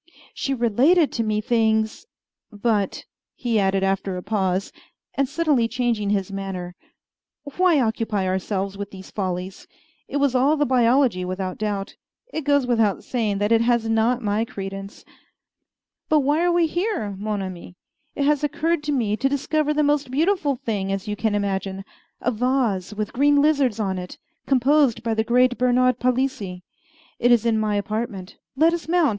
[0.33, 2.07] "She related to me things
[2.51, 3.05] But,"
[3.35, 4.71] he added after a pause,
[5.13, 6.73] and suddenly changing his manner,
[7.43, 9.67] "why occupy ourselves with these follies?
[10.07, 11.97] It was all the biology, without doubt.
[12.33, 15.05] It goes without saying that it has not my credence.
[16.09, 17.75] But why are we here, mon ami?
[18.15, 21.85] It has occurred to me to discover the most beautiful thing as you can imagine
[22.21, 26.63] a vase with green lizards on it, composed by the great Bernard Palissy.
[27.19, 29.09] It is in my apartment; let us mount.